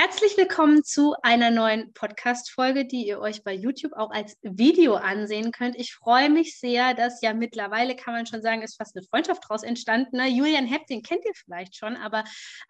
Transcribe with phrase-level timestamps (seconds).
[0.00, 5.50] Herzlich willkommen zu einer neuen Podcast-Folge, die ihr euch bei YouTube auch als Video ansehen
[5.50, 5.74] könnt.
[5.74, 9.42] Ich freue mich sehr, dass ja mittlerweile, kann man schon sagen, ist fast eine Freundschaft
[9.42, 10.24] daraus entstanden.
[10.28, 12.22] Julian Hepp, den kennt ihr vielleicht schon, aber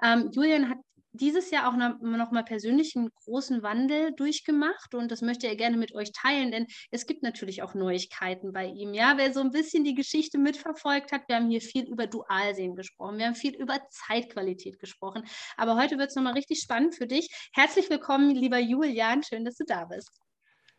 [0.02, 0.78] ähm, Julian hat
[1.20, 5.56] dieses Jahr auch noch, noch mal persönlich einen großen Wandel durchgemacht und das möchte er
[5.56, 8.94] gerne mit euch teilen, denn es gibt natürlich auch Neuigkeiten bei ihm.
[8.94, 12.74] Ja, wer so ein bisschen die Geschichte mitverfolgt hat, wir haben hier viel über Dualsehen
[12.74, 15.24] gesprochen, wir haben viel über Zeitqualität gesprochen,
[15.56, 17.28] aber heute wird es nochmal richtig spannend für dich.
[17.52, 20.10] Herzlich willkommen, lieber Julian, schön, dass du da bist.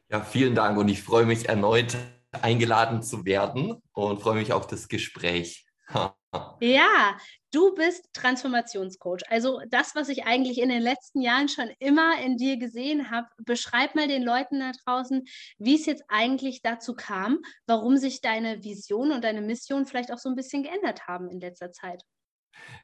[0.10, 1.96] Ja, vielen Dank und ich freue mich erneut
[2.32, 5.69] eingeladen zu werden und freue mich auf das Gespräch.
[6.62, 7.18] Ja,
[7.52, 9.22] du bist Transformationscoach.
[9.30, 13.28] Also das, was ich eigentlich in den letzten Jahren schon immer in dir gesehen habe.
[13.46, 15.26] Beschreib mal den Leuten da draußen,
[15.58, 20.20] wie es jetzt eigentlich dazu kam, warum sich deine Vision und deine Mission vielleicht auch
[20.20, 22.04] so ein bisschen geändert haben in letzter Zeit.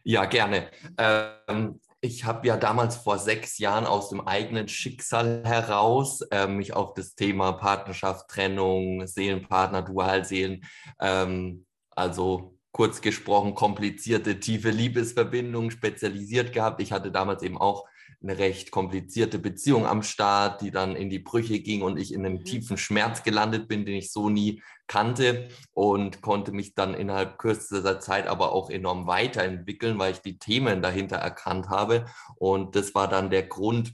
[0.03, 0.71] Ja, gerne.
[0.97, 6.73] Ähm, ich habe ja damals vor sechs Jahren aus dem eigenen Schicksal heraus äh, mich
[6.73, 10.63] auf das Thema Partnerschaft, Trennung, Seelenpartner, Dualseelen,
[10.99, 16.81] ähm, also kurz gesprochen komplizierte, tiefe Liebesverbindungen spezialisiert gehabt.
[16.81, 17.85] Ich hatte damals eben auch
[18.21, 22.25] eine recht komplizierte Beziehung am Start, die dann in die Brüche ging und ich in
[22.25, 22.43] einem mhm.
[22.43, 28.01] tiefen Schmerz gelandet bin, den ich so nie kannte und konnte mich dann innerhalb kürzester
[28.01, 32.03] Zeit aber auch enorm weiterentwickeln, weil ich die Themen dahinter erkannt habe.
[32.35, 33.93] Und das war dann der Grund,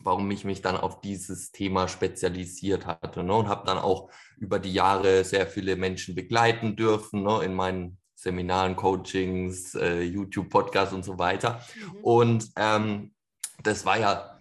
[0.00, 3.34] warum ich mich dann auf dieses Thema spezialisiert hatte ne?
[3.34, 7.40] und habe dann auch über die Jahre sehr viele Menschen begleiten dürfen ne?
[7.42, 11.60] in meinen Seminaren, Coachings, äh, YouTube-Podcasts und so weiter.
[11.76, 11.96] Mhm.
[12.02, 13.14] Und ähm,
[13.62, 14.36] das war ja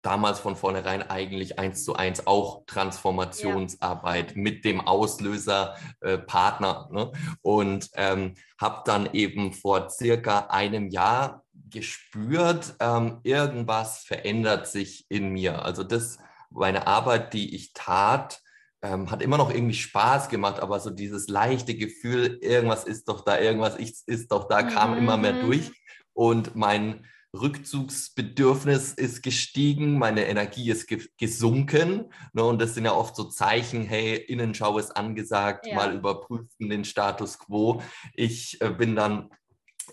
[0.00, 4.40] damals von vornherein eigentlich eins zu eins auch Transformationsarbeit ja.
[4.40, 6.88] mit dem Auslöser äh, Partner.
[6.90, 7.12] Ne?
[7.42, 15.28] Und ähm, habe dann eben vor circa einem Jahr gespürt, ähm, irgendwas verändert sich in
[15.28, 15.62] mir.
[15.62, 16.16] Also das,
[16.48, 18.40] meine Arbeit, die ich tat,
[18.82, 23.24] ähm, hat immer noch irgendwie Spaß gemacht, aber so dieses leichte Gefühl, irgendwas ist doch
[23.24, 24.98] da, irgendwas ist doch da, kam mhm.
[24.98, 25.46] immer mehr mhm.
[25.46, 25.70] durch.
[26.12, 32.12] Und mein Rückzugsbedürfnis ist gestiegen, meine Energie ist ge gesunken.
[32.32, 32.44] Ne?
[32.44, 35.76] Und das sind ja oft so Zeichen, hey, Innenschau ist angesagt, ja.
[35.76, 37.82] mal überprüfen den Status quo.
[38.14, 39.30] Ich äh, bin dann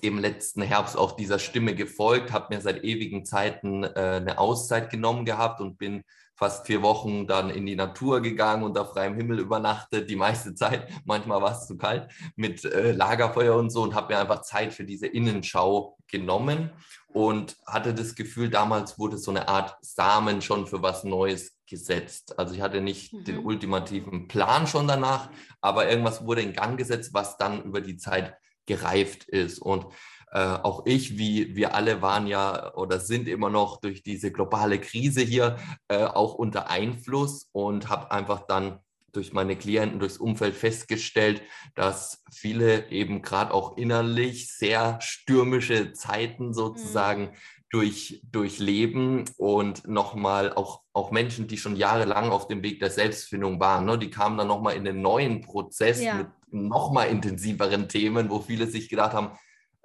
[0.02, 4.90] im letzten Herbst auch dieser Stimme gefolgt, habe mir seit ewigen Zeiten äh, eine Auszeit
[4.90, 6.04] genommen gehabt und bin
[6.38, 10.88] fast vier Wochen dann in die Natur gegangen, unter freiem Himmel übernachtet, die meiste Zeit.
[11.06, 14.74] Manchmal war es zu kalt mit äh, Lagerfeuer und so und habe mir einfach Zeit
[14.74, 16.70] für diese Innenschau genommen
[17.08, 22.38] und hatte das Gefühl, damals wurde so eine Art Samen schon für was Neues gesetzt.
[22.38, 23.24] Also ich hatte nicht mhm.
[23.24, 27.98] den ultimativen Plan schon danach, aber irgendwas wurde in Gang gesetzt, was dann über die
[27.98, 28.36] Zeit
[28.68, 29.60] gereift ist.
[29.60, 29.88] Und
[30.32, 34.80] äh, auch ich, wie wir alle waren ja oder sind immer noch durch diese globale
[34.80, 35.58] Krise hier
[35.88, 38.80] äh, auch unter Einfluss und habe einfach dann
[39.14, 41.42] durch meine Klienten, durchs Umfeld festgestellt,
[41.76, 47.32] dass viele eben gerade auch innerlich sehr stürmische Zeiten sozusagen mhm.
[47.72, 53.60] durch, durchleben und nochmal auch, auch Menschen, die schon jahrelang auf dem Weg der Selbstfindung
[53.60, 56.14] waren, ne, die kamen dann nochmal in den neuen Prozess ja.
[56.14, 59.38] mit nochmal intensiveren Themen, wo viele sich gedacht haben,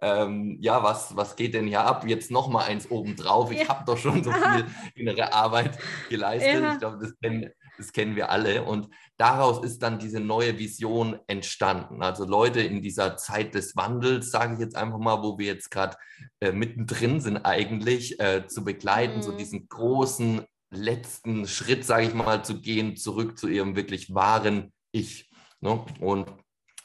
[0.02, 2.04] ähm, ja, was, was geht denn hier ab?
[2.06, 3.52] Jetzt noch mal eins obendrauf.
[3.52, 3.68] Ich ja.
[3.68, 5.78] habe doch schon so viel innere Arbeit
[6.08, 6.60] geleistet.
[6.60, 6.72] Ja.
[6.72, 8.64] Ich glaube, das kennen, das kennen wir alle.
[8.64, 12.02] Und daraus ist dann diese neue Vision entstanden.
[12.02, 15.70] Also Leute in dieser Zeit des Wandels, sage ich jetzt einfach mal, wo wir jetzt
[15.70, 15.96] gerade
[16.40, 19.22] äh, mittendrin sind eigentlich, äh, zu begleiten, mhm.
[19.22, 24.72] so diesen großen letzten Schritt, sage ich mal, zu gehen, zurück zu ihrem wirklich wahren
[24.90, 25.31] Ich.
[25.60, 25.84] Ne?
[26.00, 26.26] Und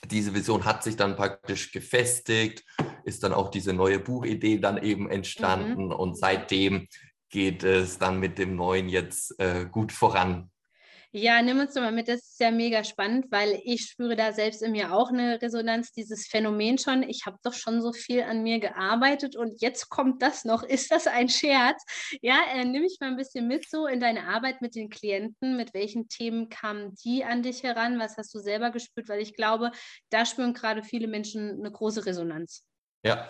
[0.05, 2.63] diese Vision hat sich dann praktisch gefestigt
[3.07, 5.91] ist dann auch diese neue Buchidee dann eben entstanden mhm.
[5.93, 6.87] und seitdem
[7.29, 10.51] geht es dann mit dem neuen jetzt äh, gut voran.
[11.11, 14.33] Ja, nimm uns doch mal mit, das ist ja mega spannend, weil ich spüre da
[14.33, 17.03] selbst in mir auch eine Resonanz, dieses Phänomen schon.
[17.03, 20.63] Ich habe doch schon so viel an mir gearbeitet und jetzt kommt das noch.
[20.77, 21.83] Ist das ein Scherz?
[22.21, 25.55] Ja, äh, nimm mich mal ein bisschen mit so in deine Arbeit mit den Klienten.
[25.55, 27.99] Mit welchen Themen kamen die an dich heran?
[27.99, 29.07] Was hast du selber gespürt?
[29.07, 29.71] Weil ich glaube,
[30.09, 32.65] da spüren gerade viele Menschen eine große Resonanz.
[33.03, 33.29] Ja,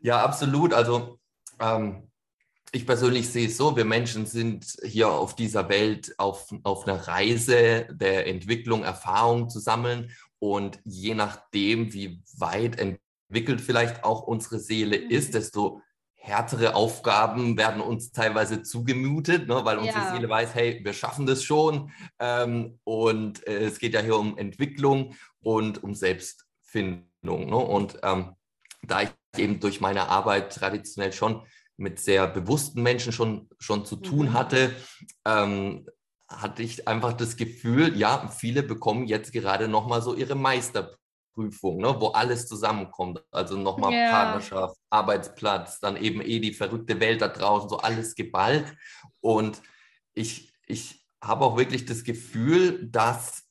[0.00, 0.74] ja, absolut.
[0.74, 1.18] Also
[1.60, 2.10] Ähm,
[2.72, 7.08] ich persönlich sehe es so, wir Menschen sind hier auf dieser Welt auf, auf einer
[7.08, 10.10] Reise der Entwicklung, Erfahrung zu sammeln.
[10.38, 15.10] Und je nachdem, wie weit entwickelt vielleicht auch unsere Seele mhm.
[15.10, 15.82] ist, desto
[16.14, 20.12] härtere Aufgaben werden uns teilweise zugemutet, ne, weil unsere ja.
[20.12, 21.90] Seele weiß, hey, wir schaffen das schon.
[22.18, 27.06] Ähm, und äh, es geht ja hier um Entwicklung und um Selbstfindung.
[27.22, 27.56] Ne?
[27.56, 28.34] Und ähm,
[28.82, 31.42] da ich eben durch meine Arbeit traditionell schon
[31.78, 34.32] mit sehr bewussten Menschen schon, schon zu tun mhm.
[34.34, 34.74] hatte,
[35.24, 35.86] ähm,
[36.28, 41.96] hatte ich einfach das Gefühl, ja, viele bekommen jetzt gerade nochmal so ihre Meisterprüfung, ne,
[41.98, 43.24] wo alles zusammenkommt.
[43.30, 44.10] Also nochmal yeah.
[44.10, 48.76] Partnerschaft, Arbeitsplatz, dann eben eh die verrückte Welt da draußen, so alles geballt.
[49.20, 49.62] Und
[50.14, 53.47] ich, ich habe auch wirklich das Gefühl, dass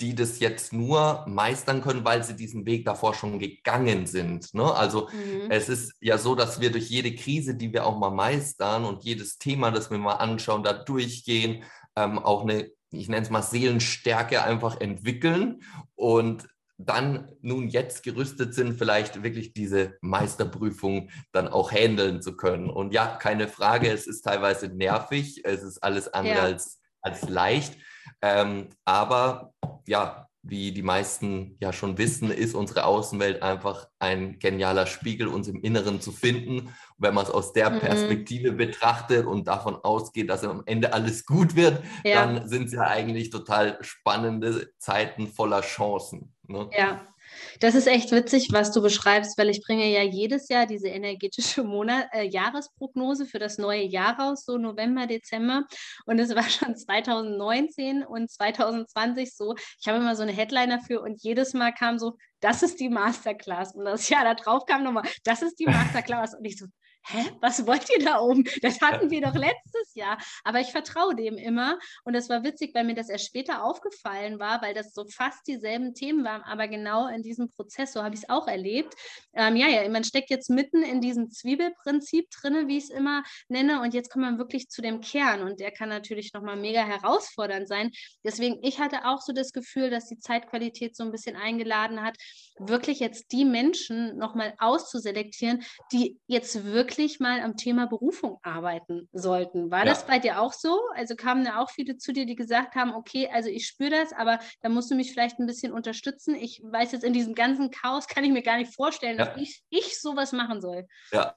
[0.00, 4.54] die das jetzt nur meistern können, weil sie diesen Weg davor schon gegangen sind.
[4.54, 4.72] Ne?
[4.72, 5.50] Also mhm.
[5.50, 9.04] es ist ja so, dass wir durch jede Krise, die wir auch mal meistern und
[9.04, 11.64] jedes Thema, das wir mal anschauen, da durchgehen,
[11.96, 15.62] ähm, auch eine, ich nenne es mal Seelenstärke einfach entwickeln
[15.96, 16.46] und
[16.78, 22.70] dann nun jetzt gerüstet sind, vielleicht wirklich diese Meisterprüfung dann auch handeln zu können.
[22.70, 26.42] Und ja, keine Frage, es ist teilweise nervig, es ist alles andere ja.
[26.44, 27.76] als, als leicht.
[28.22, 29.52] Ähm, aber
[29.86, 35.48] ja, wie die meisten ja schon wissen, ist unsere Außenwelt einfach ein genialer Spiegel, uns
[35.48, 36.60] im Inneren zu finden.
[36.60, 37.80] Und wenn man es aus der mhm.
[37.80, 42.24] Perspektive betrachtet und davon ausgeht, dass am Ende alles gut wird, ja.
[42.24, 46.34] dann sind es ja eigentlich total spannende Zeiten voller Chancen.
[46.46, 46.70] Ne?
[46.76, 47.02] Ja,
[47.60, 51.64] das ist echt witzig, was du beschreibst, weil ich bringe ja jedes Jahr diese energetische
[51.64, 55.64] Monat, äh, Jahresprognose für das neue Jahr raus, so November, Dezember.
[56.06, 59.54] Und es war schon 2019 und 2020 so.
[59.80, 62.88] Ich habe immer so eine Headline dafür und jedes Mal kam so, das ist die
[62.88, 63.74] Masterclass.
[63.74, 66.34] Und das Jahr da drauf kam nochmal, das ist die Masterclass.
[66.34, 66.66] Und ich so,
[67.02, 68.44] hä, was wollt ihr da oben?
[68.62, 70.18] Das hatten wir doch letztes Jahr.
[70.44, 71.78] Aber ich vertraue dem immer.
[72.04, 75.46] Und das war witzig, weil mir das erst später aufgefallen war, weil das so fast
[75.46, 76.42] dieselben Themen waren.
[76.42, 78.94] Aber genau in diesem Prozess, so habe ich es auch erlebt.
[79.34, 83.22] Ähm, ja, ja, man steckt jetzt mitten in diesem Zwiebelprinzip drin, wie ich es immer
[83.48, 83.80] nenne.
[83.80, 85.42] Und jetzt kommt man wirklich zu dem Kern.
[85.42, 87.90] Und der kann natürlich nochmal mega herausfordernd sein.
[88.24, 92.16] Deswegen, ich hatte auch so das Gefühl, dass die Zeitqualität so ein bisschen eingeladen hat,
[92.58, 99.08] wirklich jetzt die Menschen nochmal auszuselektieren, die jetzt wirklich wirklich mal am Thema Berufung arbeiten
[99.12, 99.70] sollten.
[99.70, 99.84] War ja.
[99.86, 100.80] das bei dir auch so?
[100.94, 104.12] Also kamen da auch viele zu dir, die gesagt haben, okay, also ich spüre das,
[104.12, 106.34] aber da musst du mich vielleicht ein bisschen unterstützen.
[106.34, 109.26] Ich weiß jetzt in diesem ganzen Chaos, kann ich mir gar nicht vorstellen, ja.
[109.26, 110.86] dass ich, ich sowas machen soll.
[111.12, 111.34] Ja.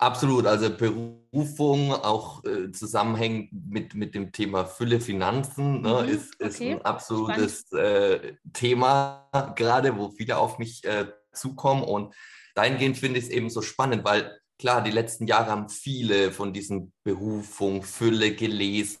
[0.00, 6.36] Absolut, also Berufung auch äh, zusammenhängend mit, mit dem Thema Fülle Finanzen ne, mhm, ist,
[6.36, 6.74] ist okay.
[6.74, 11.82] ein absolutes äh, Thema, gerade wo viele auf mich äh, zukommen.
[11.82, 12.14] Und
[12.54, 16.52] dahingehend finde ich es eben so spannend, weil klar, die letzten Jahre haben viele von
[16.52, 18.98] diesen Berufung, Fülle gelesen,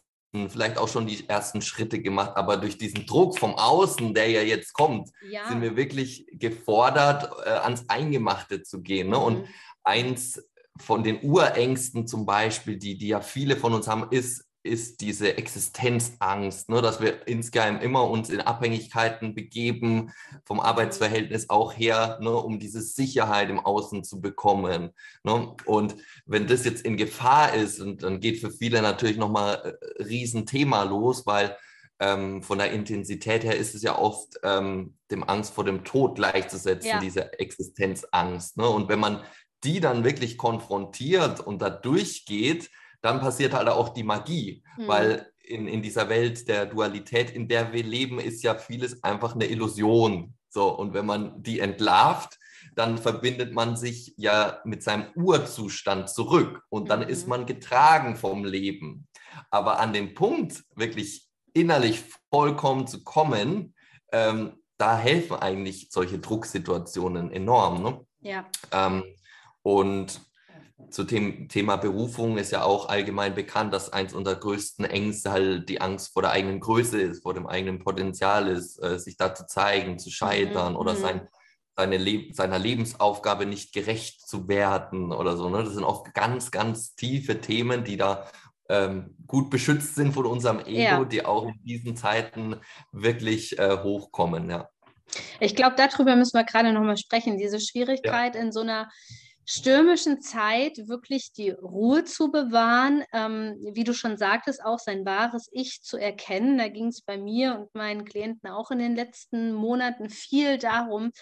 [0.48, 4.42] vielleicht auch schon die ersten Schritte gemacht, aber durch diesen Druck vom Außen, der ja
[4.42, 5.48] jetzt kommt, ja.
[5.48, 9.08] sind wir wirklich gefordert, äh, ans Eingemachte zu gehen.
[9.08, 9.16] Ne?
[9.16, 9.22] Mhm.
[9.22, 9.48] Und
[9.82, 10.42] eins
[10.78, 15.38] von den Urängsten zum Beispiel, die, die ja viele von uns haben, ist ist diese
[15.38, 20.12] Existenzangst, ne, dass wir insgeheim immer uns in Abhängigkeiten begeben,
[20.44, 24.90] vom Arbeitsverhältnis auch her, ne, um diese Sicherheit im Außen zu bekommen.
[25.22, 25.54] Ne?
[25.64, 25.96] Und
[26.26, 30.02] wenn das jetzt in Gefahr ist, und dann geht für viele natürlich nochmal ein äh,
[30.02, 31.56] Riesenthema los, weil
[32.00, 36.16] ähm, von der Intensität her ist es ja oft ähm, dem Angst vor dem Tod
[36.16, 37.00] gleichzusetzen, ja.
[37.00, 38.56] diese Existenzangst.
[38.56, 38.68] Ne?
[38.68, 39.22] Und wenn man
[39.64, 44.88] die dann wirklich konfrontiert und da durchgeht, dann passiert halt auch die Magie, mhm.
[44.88, 49.34] weil in, in dieser Welt der Dualität, in der wir leben, ist ja vieles einfach
[49.34, 50.34] eine Illusion.
[50.50, 52.38] So, und wenn man die entlarvt,
[52.74, 57.08] dann verbindet man sich ja mit seinem Urzustand zurück und dann mhm.
[57.08, 59.06] ist man getragen vom Leben.
[59.50, 63.74] Aber an dem Punkt, wirklich innerlich vollkommen zu kommen,
[64.12, 67.82] ähm, da helfen eigentlich solche Drucksituationen enorm.
[67.82, 68.06] Ne?
[68.20, 68.46] Ja.
[68.70, 69.04] Ähm,
[69.62, 70.20] und
[70.90, 75.68] zu dem Thema Berufung ist ja auch allgemein bekannt, dass eins unserer größten Ängste halt
[75.68, 79.34] die Angst vor der eigenen Größe ist, vor dem eigenen Potenzial ist, äh, sich da
[79.34, 80.78] zu zeigen, zu scheitern mhm.
[80.78, 80.98] oder mhm.
[80.98, 81.28] sein,
[81.76, 85.48] seine Le seiner Lebensaufgabe nicht gerecht zu werden oder so.
[85.48, 85.64] Ne?
[85.64, 88.26] Das sind oft ganz, ganz tiefe Themen, die da
[88.68, 91.04] ähm, gut beschützt sind von unserem Ego, ja.
[91.04, 92.56] die auch in diesen Zeiten
[92.92, 94.48] wirklich äh, hochkommen.
[94.48, 94.68] Ja.
[95.40, 97.38] Ich glaube, darüber müssen wir gerade nochmal sprechen.
[97.38, 98.40] Diese Schwierigkeit ja.
[98.40, 98.90] in so einer
[99.50, 105.48] stürmischen Zeit wirklich die Ruhe zu bewahren, ähm, wie du schon sagtest, auch sein wahres
[105.52, 106.58] Ich zu erkennen.
[106.58, 111.12] Da ging es bei mir und meinen Klienten auch in den letzten Monaten viel darum,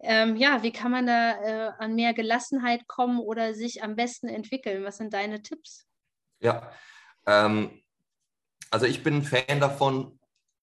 [0.00, 4.28] ähm, ja, wie kann man da äh, an mehr Gelassenheit kommen oder sich am besten
[4.28, 4.84] entwickeln?
[4.84, 5.86] Was sind deine Tipps?
[6.40, 6.72] Ja,
[7.26, 7.82] ähm,
[8.70, 10.18] also ich bin ein Fan davon,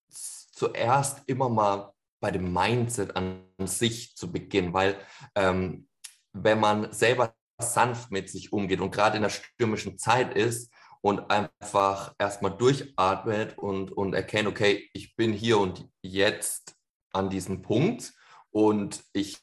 [0.10, 4.98] zuerst immer mal bei dem Mindset an sich zu beginnen, weil
[5.36, 5.88] ähm,
[6.36, 11.32] wenn man selber sanft mit sich umgeht und gerade in der stürmischen Zeit ist und
[11.32, 16.75] einfach erstmal durchatmet und, und erkennt, okay, ich bin hier und jetzt
[17.13, 18.13] an diesem Punkt
[18.51, 19.39] und ich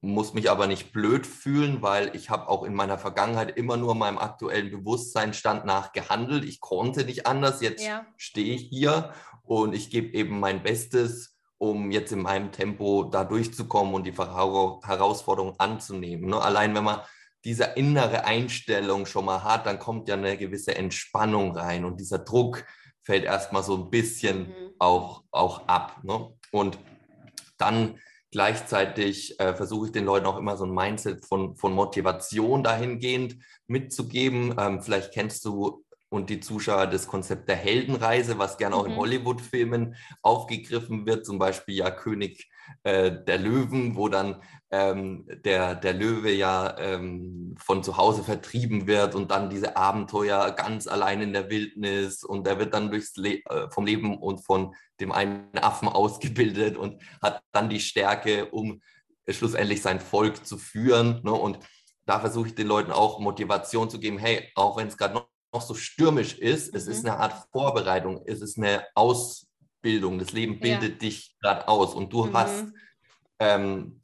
[0.00, 3.94] muss mich aber nicht blöd fühlen, weil ich habe auch in meiner Vergangenheit immer nur
[3.94, 6.44] meinem aktuellen Bewusstseinsstand nach gehandelt.
[6.44, 7.60] Ich konnte nicht anders.
[7.60, 8.06] Jetzt ja.
[8.16, 13.24] stehe ich hier und ich gebe eben mein Bestes, um jetzt in meinem Tempo da
[13.24, 16.30] durchzukommen und die Herausforderung anzunehmen.
[16.30, 16.40] Ne?
[16.40, 17.00] Allein wenn man
[17.44, 22.18] diese innere Einstellung schon mal hat, dann kommt ja eine gewisse Entspannung rein und dieser
[22.18, 22.64] Druck
[23.02, 24.74] fällt erstmal so ein bisschen mhm.
[24.78, 26.00] auch, auch ab.
[26.02, 26.32] Ne?
[26.52, 26.78] Und
[27.56, 27.98] dann
[28.30, 33.36] gleichzeitig äh, versuche ich den Leuten auch immer so ein Mindset von, von Motivation dahingehend
[33.66, 34.54] mitzugeben.
[34.58, 38.92] Ähm, vielleicht kennst du und die Zuschauer das Konzept der Heldenreise, was gerne auch mhm.
[38.92, 42.50] in Hollywood-Filmen aufgegriffen wird, zum Beispiel ja König
[42.82, 48.86] äh, der Löwen, wo dann ähm, der, der Löwe ja ähm, von zu Hause vertrieben
[48.86, 53.16] wird und dann diese Abenteuer ganz allein in der Wildnis und er wird dann durchs
[53.16, 58.46] Le äh, vom Leben und von dem einen Affen ausgebildet und hat dann die Stärke,
[58.50, 58.80] um
[59.28, 61.20] schlussendlich sein Volk zu führen.
[61.22, 61.32] Ne?
[61.32, 61.58] Und
[62.06, 65.22] da versuche ich den Leuten auch Motivation zu geben, hey, auch wenn es gerade
[65.52, 66.78] noch so stürmisch ist, mhm.
[66.78, 67.10] es ist mhm.
[67.10, 70.18] eine Art Vorbereitung, es ist eine Ausbildung.
[70.18, 70.98] Das Leben bildet ja.
[70.98, 72.36] dich gerade aus und du mhm.
[72.36, 72.64] hast
[73.38, 74.00] ähm,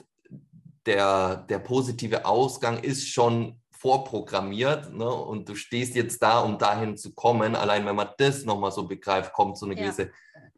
[0.87, 5.09] der, der positive Ausgang ist schon vorprogrammiert ne?
[5.09, 7.55] und du stehst jetzt da, um dahin zu kommen.
[7.55, 9.83] Allein wenn man das nochmal so begreift, kommt so eine ja.
[9.83, 10.11] gewisse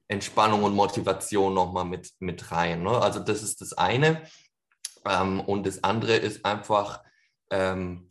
[0.08, 2.82] Entspannung und Motivation nochmal mit, mit rein.
[2.82, 2.90] Ne?
[2.90, 4.22] Also das ist das eine.
[5.04, 7.02] Ähm, und das andere ist einfach,
[7.50, 8.05] ähm,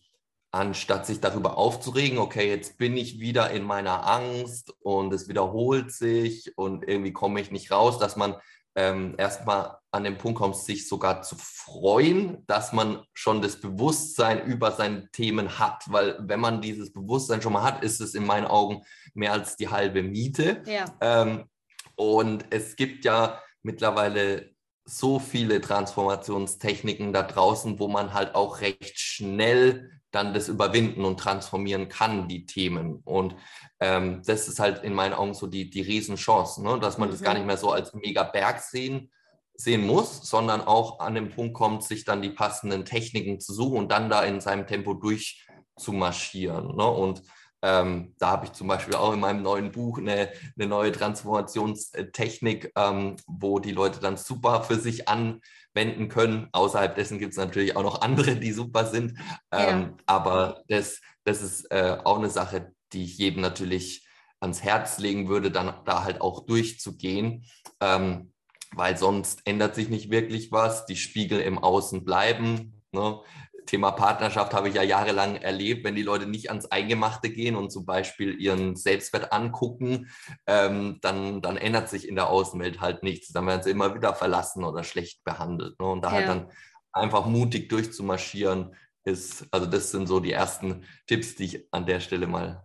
[0.55, 5.91] anstatt sich darüber aufzuregen, okay, jetzt bin ich wieder in meiner Angst und es wiederholt
[5.91, 8.35] sich und irgendwie komme ich nicht raus, dass man
[8.77, 14.45] ähm, erstmal an den Punkt kommt, sich sogar zu freuen, dass man schon das Bewusstsein
[14.45, 15.83] über seine Themen hat.
[15.87, 18.81] Weil wenn man dieses Bewusstsein schon mal hat, ist es in meinen Augen
[19.13, 20.63] mehr als die halbe Miete.
[20.65, 20.85] Ja.
[21.01, 21.49] Ähm,
[21.95, 24.54] und es gibt ja mittlerweile
[24.85, 31.19] so viele Transformationstechniken da draußen, wo man halt auch recht schnell dann das überwinden und
[31.19, 33.01] transformieren kann, die Themen.
[33.03, 33.35] Und
[33.79, 36.79] ähm, das ist halt in meinen Augen so die, die Riesenchance, ne?
[36.79, 37.13] dass man mhm.
[37.13, 39.11] das gar nicht mehr so als mega Berg sehen,
[39.55, 43.79] sehen muss, sondern auch an den Punkt kommt, sich dann die passenden Techniken zu suchen
[43.79, 46.75] und dann da in seinem Tempo durchzumarschieren.
[46.75, 46.85] Ne?
[46.85, 47.23] Und
[47.65, 52.71] ähm, da habe ich zum Beispiel auch in meinem neuen Buch eine, eine neue Transformationstechnik,
[52.75, 55.41] ähm, wo die Leute dann super für sich an
[55.73, 56.47] wenden können.
[56.51, 59.17] Außerhalb dessen gibt es natürlich auch noch andere, die super sind.
[59.51, 59.93] Ähm, ja.
[60.05, 64.07] Aber das, das ist äh, auch eine Sache, die ich jedem natürlich
[64.39, 67.45] ans Herz legen würde, dann da halt auch durchzugehen.
[67.81, 68.31] Ähm,
[68.75, 70.85] weil sonst ändert sich nicht wirklich was.
[70.85, 72.83] Die Spiegel im Außen bleiben.
[72.91, 73.21] Ne?
[73.65, 77.71] Thema Partnerschaft habe ich ja jahrelang erlebt, wenn die Leute nicht ans Eingemachte gehen und
[77.71, 80.09] zum Beispiel ihren Selbstwert angucken,
[80.47, 83.33] ähm, dann, dann ändert sich in der Außenwelt halt nichts.
[83.33, 85.79] Dann werden sie immer wieder verlassen oder schlecht behandelt.
[85.79, 85.87] Ne?
[85.87, 86.33] Und da halt ja.
[86.33, 86.51] halt dann
[86.91, 91.99] einfach mutig durchzumarschieren, ist, also das sind so die ersten Tipps, die ich an der
[91.99, 92.64] Stelle mal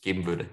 [0.00, 0.48] geben würde.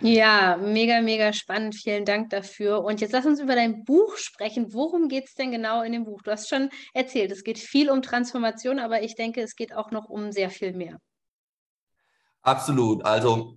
[0.00, 1.74] Ja, mega, mega spannend.
[1.74, 2.84] Vielen Dank dafür.
[2.84, 4.72] Und jetzt lass uns über dein Buch sprechen.
[4.72, 6.22] Worum geht es denn genau in dem Buch?
[6.22, 9.90] Du hast schon erzählt, es geht viel um Transformation, aber ich denke, es geht auch
[9.90, 10.98] noch um sehr viel mehr.
[12.42, 13.04] Absolut.
[13.04, 13.56] Also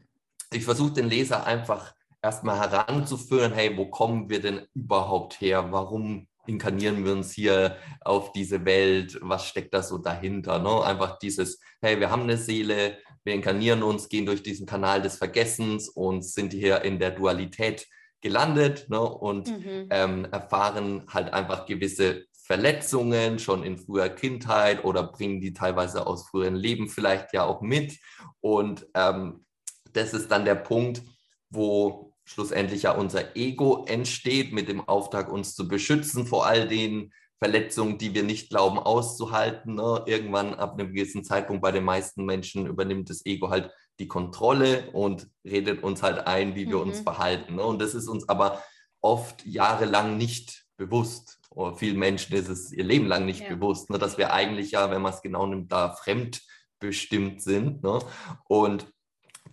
[0.51, 5.71] ich versuche den Leser einfach erstmal heranzuführen, hey, wo kommen wir denn überhaupt her?
[5.71, 9.17] Warum inkarnieren wir uns hier auf diese Welt?
[9.21, 10.59] Was steckt da so dahinter?
[10.59, 10.83] Ne?
[10.83, 15.17] Einfach dieses, hey, wir haben eine Seele, wir inkarnieren uns, gehen durch diesen Kanal des
[15.17, 17.87] Vergessens und sind hier in der Dualität
[18.21, 19.87] gelandet ne, und mhm.
[19.89, 26.27] ähm, erfahren halt einfach gewisse Verletzungen schon in früher Kindheit oder bringen die teilweise aus
[26.27, 27.99] früheren Leben vielleicht ja auch mit.
[28.41, 29.45] Und ähm,
[29.93, 31.03] das ist dann der Punkt,
[31.49, 37.11] wo schlussendlich ja unser Ego entsteht mit dem Auftrag, uns zu beschützen vor all den
[37.39, 39.75] Verletzungen, die wir nicht glauben auszuhalten.
[39.75, 40.03] Ne?
[40.05, 44.89] Irgendwann ab einem gewissen Zeitpunkt bei den meisten Menschen übernimmt das Ego halt die Kontrolle
[44.91, 46.83] und redet uns halt ein, wie wir mhm.
[46.83, 47.55] uns verhalten.
[47.55, 47.63] Ne?
[47.63, 48.63] Und das ist uns aber
[49.01, 51.39] oft jahrelang nicht bewusst.
[51.49, 53.49] Oder vielen Menschen ist es ihr Leben lang nicht ja.
[53.49, 53.99] bewusst, ne?
[53.99, 57.83] dass wir eigentlich ja, wenn man es genau nimmt, da fremdbestimmt sind.
[57.83, 57.99] Ne?
[58.45, 58.87] Und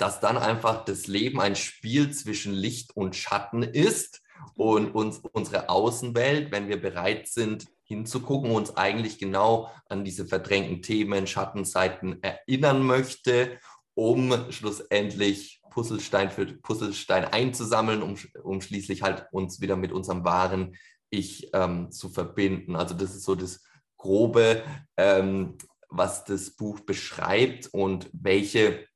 [0.01, 4.23] dass dann einfach das Leben ein Spiel zwischen Licht und Schatten ist
[4.55, 10.81] und uns unsere Außenwelt, wenn wir bereit sind, hinzugucken, uns eigentlich genau an diese verdrängten
[10.81, 13.59] Themen, Schattenseiten erinnern möchte,
[13.95, 20.77] um schlussendlich Puzzlestein für Puzzlestein einzusammeln, um, um schließlich halt uns wieder mit unserem wahren
[21.11, 22.77] Ich ähm, zu verbinden.
[22.77, 23.65] Also das ist so das
[23.97, 24.63] Grobe,
[24.97, 28.87] ähm, was das Buch beschreibt und welche,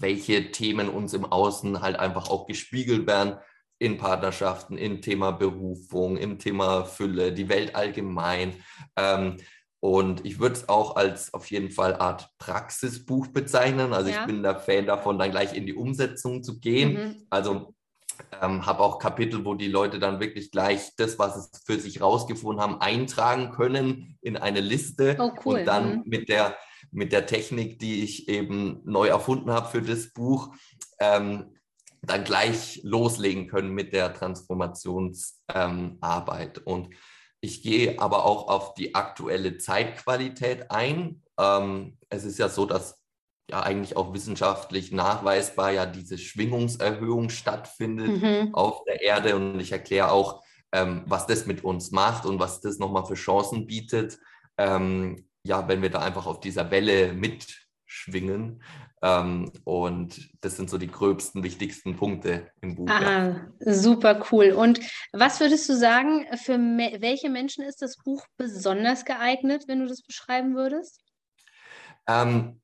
[0.00, 3.38] welche Themen uns im Außen halt einfach auch gespiegelt werden
[3.78, 8.54] in Partnerschaften, im Thema Berufung, im Thema Fülle, die Welt allgemein.
[8.96, 9.36] Ähm,
[9.80, 13.92] und ich würde es auch als auf jeden Fall Art Praxisbuch bezeichnen.
[13.92, 14.20] Also ja.
[14.20, 16.92] ich bin der Fan davon, dann gleich in die Umsetzung zu gehen.
[16.92, 17.26] Mhm.
[17.30, 17.74] Also
[18.42, 22.00] ähm, habe auch Kapitel, wo die Leute dann wirklich gleich das, was sie für sich
[22.00, 25.60] rausgefunden haben, eintragen können in eine Liste oh, cool.
[25.60, 26.02] und dann mhm.
[26.06, 26.56] mit der
[26.90, 30.54] mit der Technik, die ich eben neu erfunden habe für das Buch,
[31.00, 31.54] ähm,
[32.02, 36.58] dann gleich loslegen können mit der Transformationsarbeit.
[36.58, 36.94] Ähm, und
[37.40, 41.22] ich gehe aber auch auf die aktuelle Zeitqualität ein.
[41.38, 43.02] Ähm, es ist ja so, dass
[43.50, 48.54] ja eigentlich auch wissenschaftlich nachweisbar ja diese Schwingungserhöhung stattfindet mhm.
[48.54, 49.36] auf der Erde.
[49.36, 50.42] Und ich erkläre auch,
[50.72, 54.18] ähm, was das mit uns macht und was das nochmal für Chancen bietet.
[54.58, 58.62] Ähm, ja, wenn wir da einfach auf dieser Welle mitschwingen.
[59.02, 62.88] Ähm, und das sind so die gröbsten, wichtigsten Punkte im Buch.
[62.90, 63.72] Ah, ja.
[63.72, 64.50] super cool.
[64.50, 64.80] Und
[65.12, 69.86] was würdest du sagen, für me welche Menschen ist das Buch besonders geeignet, wenn du
[69.86, 71.00] das beschreiben würdest?
[72.08, 72.60] Ähm,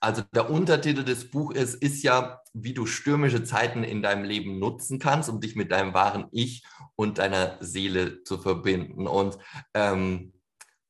[0.00, 4.98] also der Untertitel des Buches ist ja, wie du stürmische Zeiten in deinem Leben nutzen
[4.98, 9.06] kannst, um dich mit deinem wahren Ich und deiner Seele zu verbinden.
[9.06, 9.38] Und
[9.74, 10.32] ähm,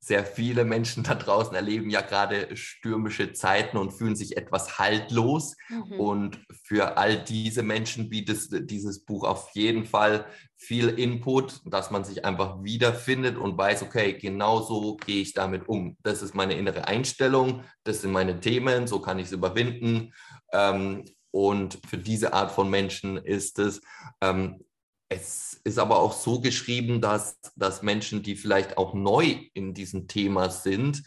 [0.01, 5.57] sehr viele Menschen da draußen erleben ja gerade stürmische Zeiten und fühlen sich etwas haltlos.
[5.69, 6.01] Mhm.
[6.01, 10.27] Und für all diese Menschen bietet dieses Buch auf jeden Fall
[10.57, 15.69] viel Input, dass man sich einfach wiederfindet und weiß, okay, genau so gehe ich damit
[15.69, 15.97] um.
[16.03, 20.13] Das ist meine innere Einstellung, das sind meine Themen, so kann ich es überwinden.
[20.53, 23.83] Ähm, und für diese Art von Menschen ist es
[24.21, 24.65] ähm,
[25.09, 30.07] es ist aber auch so geschrieben, dass, dass Menschen, die vielleicht auch neu in diesem
[30.07, 31.03] Thema sind,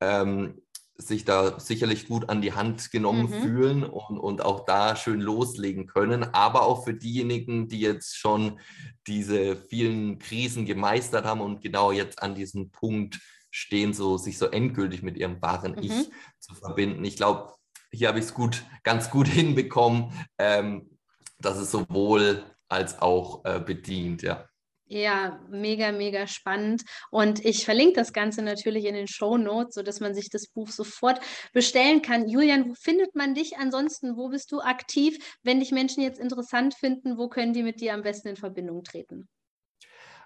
[0.00, 0.60] ähm,
[0.96, 3.42] sich da sicherlich gut an die Hand genommen mhm.
[3.42, 6.22] fühlen und, und auch da schön loslegen können.
[6.22, 8.60] Aber auch für diejenigen, die jetzt schon
[9.06, 14.46] diese vielen Krisen gemeistert haben und genau jetzt an diesem Punkt stehen, so sich so
[14.46, 15.82] endgültig mit ihrem wahren mhm.
[15.82, 17.04] Ich zu verbinden.
[17.04, 17.54] Ich glaube,
[17.92, 20.98] hier habe ich es gut, ganz gut hinbekommen, ähm,
[21.38, 24.48] dass es sowohl als auch äh, bedient, ja.
[24.86, 26.82] Ja, mega, mega spannend.
[27.10, 30.68] Und ich verlinke das Ganze natürlich in den Show Notes, sodass man sich das Buch
[30.68, 31.20] sofort
[31.54, 32.28] bestellen kann.
[32.28, 34.16] Julian, wo findet man dich ansonsten?
[34.16, 35.38] Wo bist du aktiv?
[35.42, 38.84] Wenn dich Menschen jetzt interessant finden, wo können die mit dir am besten in Verbindung
[38.84, 39.28] treten?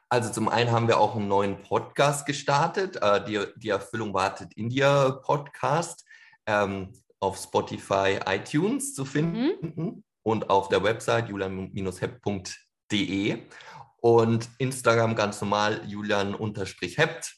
[0.08, 4.54] Also zum einen haben wir auch einen neuen Podcast gestartet, äh, die, die Erfüllung wartet
[4.54, 6.04] in dir Podcast,
[6.46, 9.50] ähm, auf Spotify, iTunes zu finden.
[9.60, 13.38] Mhm und auf der Website julian-hept.de
[14.00, 17.34] und Instagram ganz normal julian-hept.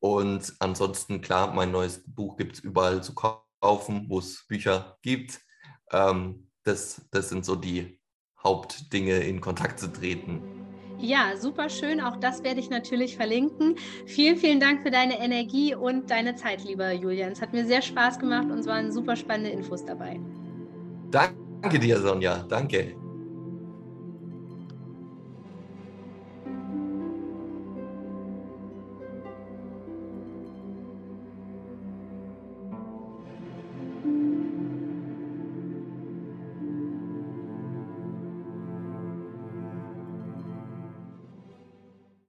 [0.00, 5.40] Und ansonsten, klar, mein neues Buch gibt es überall zu kaufen, wo es Bücher gibt.
[5.90, 7.98] Ähm, das, das sind so die
[8.44, 10.42] Hauptdinge, in Kontakt zu treten.
[10.98, 12.00] Ja, super schön.
[12.00, 13.76] Auch das werde ich natürlich verlinken.
[14.06, 17.32] Vielen, vielen Dank für deine Energie und deine Zeit, lieber Julian.
[17.32, 20.20] Es hat mir sehr Spaß gemacht und es waren super spannende Infos dabei.
[21.10, 21.47] Danke.
[21.62, 22.44] Danke dir, Sonja.
[22.48, 22.96] Danke.